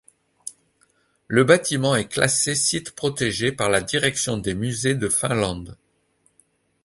Le 1.27 1.43
bâtiment 1.43 1.95
est 1.95 2.07
classé 2.07 2.55
site 2.55 2.93
protégé 2.95 3.51
par 3.51 3.69
la 3.69 3.81
Direction 3.81 4.35
des 4.35 4.55
musées 4.55 4.95
de 4.95 5.07
Finlande. 5.09 5.77